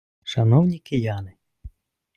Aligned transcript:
Шановні 0.23 0.79
кияни! 0.79 1.33